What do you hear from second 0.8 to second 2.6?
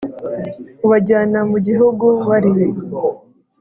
Ubajyana mu gihugu wari